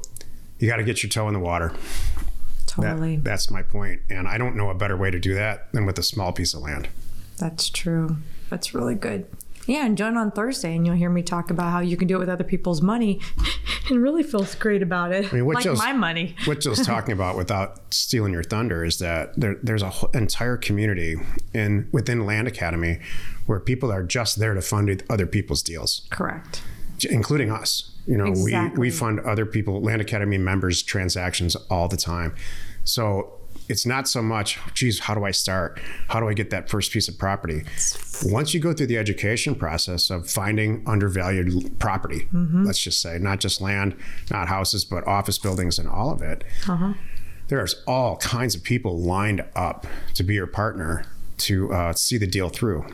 you 0.59 0.67
got 0.67 0.77
to 0.77 0.83
get 0.83 1.03
your 1.03 1.09
toe 1.09 1.27
in 1.27 1.33
the 1.33 1.39
water. 1.39 1.69
That- 1.69 2.83
Totally. 2.83 3.15
that's 3.17 3.49
my 3.49 3.63
point, 3.63 4.01
and 4.09 4.27
I 4.27 4.37
don't 4.37 4.55
know 4.55 4.69
a 4.69 4.75
better 4.75 4.95
way 4.95 5.09
to 5.09 5.19
do 5.19 5.33
that 5.33 5.71
than 5.71 5.85
with 5.87 5.97
a 5.97 6.03
small 6.03 6.31
piece 6.31 6.53
of 6.53 6.61
land. 6.61 6.87
That's 7.37 7.69
true. 7.69 8.17
That's 8.49 8.73
really 8.75 8.93
good. 8.95 9.25
Yeah, 9.65 9.85
and 9.85 9.97
join 9.97 10.15
on 10.15 10.31
Thursday, 10.31 10.75
and 10.75 10.85
you'll 10.85 10.95
hear 10.95 11.09
me 11.09 11.21
talk 11.23 11.49
about 11.49 11.71
how 11.71 11.79
you 11.81 11.97
can 11.97 12.07
do 12.07 12.15
it 12.15 12.19
with 12.19 12.29
other 12.29 12.43
people's 12.43 12.81
money, 12.81 13.19
and 13.89 14.01
really 14.01 14.21
feels 14.23 14.53
great 14.55 14.81
about 14.83 15.11
it. 15.11 15.31
I 15.31 15.35
mean, 15.35 15.45
what 15.45 15.55
like 15.55 15.63
Jill's- 15.63 15.79
my 15.79 15.91
money. 15.91 16.35
what 16.45 16.61
Jill's 16.61 16.85
talking 16.85 17.13
about 17.13 17.35
without 17.35 17.81
stealing 17.93 18.31
your 18.31 18.43
thunder 18.43 18.85
is 18.85 18.99
that 18.99 19.33
there, 19.39 19.55
there's 19.63 19.81
a 19.81 19.89
whole 19.89 20.09
entire 20.11 20.55
community 20.55 21.15
in 21.53 21.89
within 21.91 22.25
Land 22.27 22.47
Academy 22.47 22.99
where 23.47 23.59
people 23.59 23.91
are 23.91 24.03
just 24.03 24.39
there 24.39 24.53
to 24.53 24.61
fund 24.61 25.03
other 25.09 25.25
people's 25.25 25.63
deals, 25.63 26.07
Correct. 26.11 26.61
including 27.09 27.49
us. 27.51 27.91
You 28.07 28.17
know, 28.17 28.25
we, 28.31 28.31
Exactly. 28.55 28.79
we 28.79 28.89
fund 28.89 29.19
other 29.21 29.45
people, 29.45 29.81
Land 29.81 30.01
Academy 30.01 30.37
members' 30.37 30.81
transactions 30.81 31.55
all 31.69 31.87
the 31.87 31.97
time. 31.97 32.33
So 32.85 33.33
it's 33.69 33.85
not 33.85 34.07
so 34.07 34.21
much, 34.21 34.57
geez, 34.73 34.99
how 34.99 35.13
do 35.13 35.25
I 35.25 35.31
start? 35.31 35.81
How 36.07 36.21
do 36.21 36.29
I 36.29 36.33
get 36.33 36.49
that 36.51 36.69
first 36.69 36.93
piece 36.93 37.09
of 37.09 37.17
property? 37.17 37.63
Once 38.23 38.53
you 38.53 38.61
go 38.61 38.71
through 38.73 38.87
the 38.87 38.97
education 38.97 39.55
process 39.55 40.09
of 40.09 40.29
finding 40.29 40.83
undervalued 40.87 41.77
property, 41.79 42.27
let's 42.65 42.79
just 42.79 43.01
say, 43.01 43.17
not 43.19 43.41
just 43.41 43.59
land, 43.59 43.93
not 44.31 44.47
houses, 44.47 44.85
but 44.85 45.05
office 45.05 45.37
buildings 45.37 45.77
and 45.77 45.89
all 45.89 46.11
of 46.11 46.21
it, 46.21 46.45
there's 47.49 47.75
all 47.85 48.15
kinds 48.17 48.55
of 48.55 48.63
people 48.63 48.97
lined 48.99 49.43
up 49.53 49.85
to 50.13 50.23
be 50.23 50.33
your 50.35 50.47
partner 50.47 51.03
to 51.39 51.73
uh, 51.73 51.93
see 51.93 52.17
the 52.17 52.27
deal 52.27 52.47
through. 52.49 52.85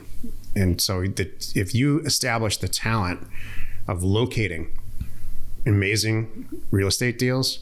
And 0.56 0.82
so 0.82 1.02
the, 1.04 1.30
if 1.56 1.76
you 1.76 2.00
establish 2.02 2.58
the 2.58 2.68
talent 2.68 3.28
of 3.88 4.04
locating 4.04 4.72
amazing 5.66 6.48
real 6.72 6.88
estate 6.88 7.18
deals, 7.20 7.60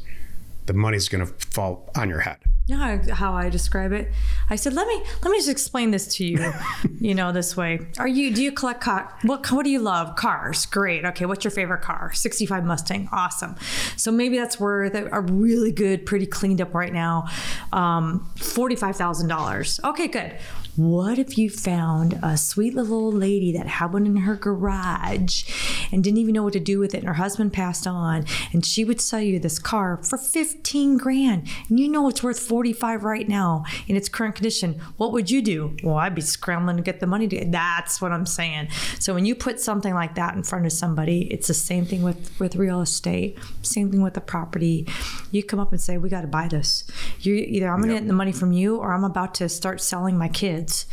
the 0.65 0.73
money's 0.73 1.09
going 1.09 1.25
to 1.25 1.33
fall 1.47 1.89
on 1.95 2.09
your 2.09 2.21
head. 2.21 2.37
You 2.67 2.77
know 2.77 2.83
how, 2.83 3.15
how 3.15 3.33
I 3.33 3.49
describe 3.49 3.91
it? 3.91 4.11
I 4.49 4.55
said, 4.55 4.73
let 4.73 4.87
me 4.87 5.01
let 5.23 5.31
me 5.31 5.37
just 5.37 5.49
explain 5.49 5.91
this 5.91 6.07
to 6.15 6.25
you. 6.25 6.53
you 6.99 7.15
know, 7.15 7.31
this 7.31 7.57
way. 7.57 7.79
Are 7.97 8.07
you 8.07 8.31
do 8.33 8.43
you 8.43 8.51
collect 8.51 8.81
car? 8.81 9.13
What 9.23 9.51
what 9.51 9.63
do 9.63 9.71
you 9.71 9.79
love? 9.79 10.15
Cars. 10.15 10.65
Great. 10.67 11.03
Okay. 11.03 11.25
What's 11.25 11.43
your 11.43 11.51
favorite 11.51 11.81
car? 11.81 12.13
65 12.13 12.63
Mustang. 12.63 13.09
Awesome. 13.11 13.55
So 13.97 14.11
maybe 14.11 14.37
that's 14.37 14.59
worth 14.59 14.93
a 14.93 15.21
really 15.21 15.71
good, 15.71 16.05
pretty 16.05 16.27
cleaned 16.27 16.61
up 16.61 16.73
right 16.73 16.93
now. 16.93 17.27
Um, 17.73 18.29
forty 18.37 18.75
five 18.75 18.95
thousand 18.95 19.27
dollars. 19.27 19.79
Okay, 19.83 20.07
good. 20.07 20.37
What 20.77 21.19
if 21.19 21.37
you 21.37 21.49
found 21.49 22.17
a 22.23 22.37
sweet 22.37 22.73
little 22.73 22.95
old 22.95 23.15
lady 23.15 23.51
that 23.51 23.67
had 23.67 23.91
one 23.91 24.05
in 24.05 24.15
her 24.15 24.37
garage 24.37 25.43
and 25.91 26.01
didn't 26.01 26.19
even 26.19 26.33
know 26.33 26.43
what 26.43 26.53
to 26.53 26.61
do 26.61 26.79
with 26.79 26.95
it, 26.95 26.99
and 26.99 27.07
her 27.07 27.15
husband 27.15 27.51
passed 27.51 27.85
on, 27.85 28.23
and 28.53 28.65
she 28.65 28.85
would 28.85 29.01
sell 29.01 29.19
you 29.19 29.37
this 29.37 29.59
car 29.59 29.97
for 30.01 30.17
15 30.17 30.97
grand, 30.97 31.49
and 31.67 31.77
you 31.77 31.89
know 31.89 32.07
it's 32.07 32.23
worth 32.23 32.39
45 32.61 33.03
right 33.03 33.27
now 33.27 33.63
in 33.87 33.95
its 33.95 34.07
current 34.07 34.35
condition? 34.35 34.79
What 34.97 35.13
would 35.13 35.31
you 35.31 35.41
do? 35.41 35.75
Well, 35.83 35.95
I'd 35.95 36.13
be 36.13 36.21
scrambling 36.21 36.77
to 36.77 36.83
get 36.83 36.99
the 36.99 37.07
money 37.07 37.27
to 37.29 37.45
That's 37.45 37.99
what 37.99 38.11
I'm 38.11 38.27
saying. 38.27 38.67
So 38.99 39.15
when 39.15 39.25
you 39.25 39.33
put 39.33 39.59
something 39.59 39.95
like 39.95 40.13
that 40.13 40.35
in 40.35 40.43
front 40.43 40.67
of 40.67 40.71
somebody, 40.71 41.21
it's 41.33 41.47
the 41.47 41.55
same 41.55 41.87
thing 41.87 42.03
with 42.03 42.39
with 42.39 42.55
real 42.55 42.81
estate, 42.81 43.39
same 43.63 43.89
thing 43.89 44.03
with 44.03 44.13
the 44.13 44.21
property. 44.21 44.87
You 45.31 45.41
come 45.41 45.59
up 45.59 45.71
and 45.71 45.81
say, 45.81 45.97
"We 45.97 46.07
got 46.07 46.21
to 46.21 46.27
buy 46.27 46.49
this." 46.49 46.83
You 47.25 47.35
either 47.35 47.69
I'm 47.69 47.77
going 47.81 47.89
to 47.89 47.99
get 47.99 48.07
the 48.07 48.13
money 48.13 48.31
from 48.31 48.51
you, 48.51 48.77
or 48.77 48.93
I'm 48.93 49.03
about 49.03 49.35
to 49.35 49.49
start 49.49 49.81
selling 49.81 50.17
my 50.17 50.27
kids, 50.27 50.85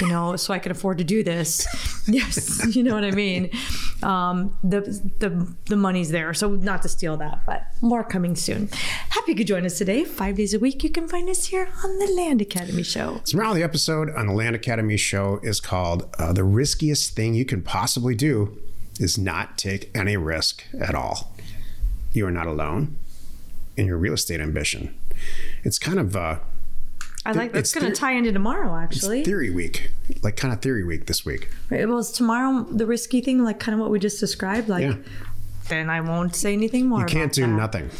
you 0.00 0.08
know, 0.08 0.36
so 0.36 0.52
I 0.52 0.58
can 0.58 0.72
afford 0.72 0.98
to 0.98 1.04
do 1.04 1.22
this. 1.22 1.66
yes, 2.08 2.74
you 2.74 2.82
know 2.82 2.94
what 2.94 3.04
I 3.04 3.12
mean. 3.12 3.50
Um, 4.02 4.56
the 4.62 4.80
the 5.18 5.54
the 5.66 5.76
money's 5.76 6.10
there, 6.10 6.34
so 6.34 6.50
not 6.50 6.82
to 6.82 6.88
steal 6.88 7.16
that, 7.18 7.40
but 7.46 7.66
more 7.80 8.04
coming 8.04 8.36
soon. 8.36 8.68
Happy 9.10 9.32
you 9.32 9.36
could 9.36 9.46
join 9.46 9.64
us 9.64 9.78
today, 9.78 10.04
five 10.04 10.36
days 10.36 10.54
a 10.54 10.58
week. 10.58 10.82
You 10.82 10.90
can 10.90 11.08
find 11.08 11.28
us 11.28 11.46
here 11.46 11.68
on 11.84 11.98
the 11.98 12.06
Land 12.06 12.40
Academy 12.40 12.82
Show. 12.82 13.20
So 13.24 13.38
now 13.38 13.54
the 13.54 13.62
episode 13.62 14.10
on 14.10 14.26
the 14.26 14.32
Land 14.32 14.56
Academy 14.56 14.96
show 14.96 15.40
is 15.42 15.60
called 15.60 16.08
uh, 16.18 16.32
"The 16.32 16.44
Riskiest 16.44 17.14
Thing 17.14 17.34
You 17.34 17.44
Can 17.44 17.62
Possibly 17.62 18.14
Do 18.14 18.58
Is 18.98 19.18
Not 19.18 19.58
Take 19.58 19.90
Any 19.96 20.16
Risk 20.16 20.64
at 20.78 20.94
All." 20.94 21.32
You 22.12 22.26
are 22.26 22.30
not 22.30 22.46
alone 22.46 22.96
in 23.76 23.86
your 23.86 23.98
real 23.98 24.14
estate 24.14 24.40
ambition. 24.40 24.94
It's 25.64 25.78
kind 25.78 25.98
of 25.98 26.14
uh, 26.16 26.38
I 27.24 27.32
like 27.32 27.52
that's 27.52 27.72
It's 27.72 27.80
going 27.80 27.92
to 27.92 27.98
tie 27.98 28.12
into 28.12 28.32
tomorrow, 28.32 28.76
actually. 28.76 29.24
theory 29.24 29.50
week, 29.50 29.90
like 30.22 30.36
kind 30.36 30.54
of 30.54 30.60
theory 30.62 30.84
week 30.84 31.06
this 31.06 31.24
week. 31.24 31.50
Right, 31.70 31.88
well, 31.88 31.98
is 31.98 32.12
tomorrow 32.12 32.64
the 32.70 32.86
risky 32.86 33.20
thing, 33.20 33.42
like 33.42 33.58
kind 33.58 33.74
of 33.74 33.80
what 33.80 33.90
we 33.90 33.98
just 33.98 34.20
described? 34.20 34.68
Like, 34.68 34.82
Yeah. 34.82 34.96
then 35.68 35.90
I 35.90 36.00
won't 36.00 36.36
say 36.36 36.52
anything 36.52 36.86
more. 36.88 37.00
You 37.00 37.06
can't 37.06 37.32
do 37.32 37.42
that. 37.42 37.48
nothing. 37.48 37.90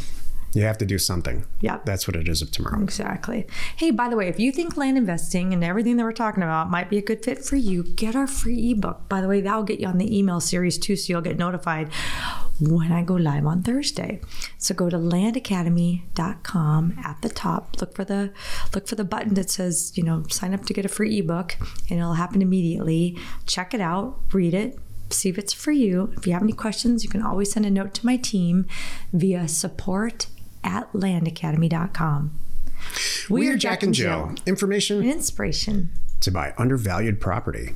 You 0.54 0.62
have 0.62 0.78
to 0.78 0.86
do 0.86 0.96
something. 0.96 1.44
Yep. 1.60 1.84
That's 1.84 2.06
what 2.08 2.16
it 2.16 2.28
is 2.28 2.40
of 2.40 2.50
tomorrow. 2.50 2.80
Exactly. 2.82 3.46
Hey, 3.76 3.90
by 3.90 4.08
the 4.08 4.16
way, 4.16 4.28
if 4.28 4.40
you 4.40 4.52
think 4.52 4.76
land 4.78 4.96
investing 4.96 5.52
and 5.52 5.62
everything 5.62 5.98
that 5.98 6.04
we're 6.04 6.12
talking 6.12 6.42
about 6.42 6.70
might 6.70 6.88
be 6.88 6.96
a 6.96 7.02
good 7.02 7.22
fit 7.22 7.44
for 7.44 7.56
you, 7.56 7.82
get 7.82 8.16
our 8.16 8.26
free 8.26 8.70
ebook. 8.70 9.06
By 9.08 9.20
the 9.20 9.28
way, 9.28 9.42
that'll 9.42 9.64
get 9.64 9.80
you 9.80 9.86
on 9.88 9.98
the 9.98 10.16
email 10.16 10.40
series 10.40 10.78
too, 10.78 10.96
so 10.96 11.12
you'll 11.12 11.20
get 11.20 11.36
notified 11.36 11.90
when 12.60 12.92
I 12.92 13.02
go 13.02 13.14
live 13.14 13.46
on 13.46 13.62
Thursday. 13.62 14.20
So 14.58 14.74
go 14.74 14.88
to 14.88 14.96
landacademy.com 14.96 16.98
at 17.04 17.22
the 17.22 17.28
top. 17.28 17.76
Look 17.80 17.94
for 17.94 18.04
the 18.04 18.32
look 18.74 18.88
for 18.88 18.94
the 18.94 19.04
button 19.04 19.34
that 19.34 19.50
says, 19.50 19.92
you 19.96 20.02
know, 20.02 20.24
sign 20.28 20.54
up 20.54 20.64
to 20.66 20.74
get 20.74 20.84
a 20.84 20.88
free 20.88 21.18
ebook, 21.18 21.56
and 21.90 21.98
it'll 21.98 22.14
happen 22.14 22.42
immediately. 22.42 23.18
Check 23.46 23.74
it 23.74 23.80
out, 23.80 24.18
read 24.32 24.54
it, 24.54 24.78
see 25.10 25.28
if 25.28 25.38
it's 25.38 25.52
for 25.52 25.72
you. 25.72 26.12
If 26.16 26.26
you 26.26 26.32
have 26.32 26.42
any 26.42 26.52
questions, 26.52 27.04
you 27.04 27.10
can 27.10 27.22
always 27.22 27.52
send 27.52 27.66
a 27.66 27.70
note 27.70 27.94
to 27.94 28.06
my 28.06 28.16
team 28.16 28.66
via 29.12 29.48
support 29.48 30.26
at 30.64 30.92
landacademy.com. 30.92 32.38
We 33.30 33.48
are 33.48 33.56
Jack 33.56 33.82
and 33.82 33.94
Jill. 33.94 34.34
Information 34.46 35.00
and 35.00 35.10
Inspiration. 35.10 35.90
to 36.20 36.30
buy 36.30 36.54
undervalued 36.58 37.20
property. 37.20 37.74